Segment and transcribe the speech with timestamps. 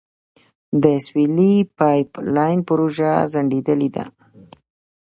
[0.83, 4.05] د سولې پایپ لاین پروژه ځنډیدلې ده.